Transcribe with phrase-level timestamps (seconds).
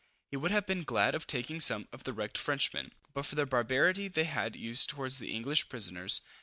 [0.31, 3.45] He would have been glad of taking some of the wrecked Frenchmen, but for the
[3.45, 6.21] barbarity they had used towards the English prisoners.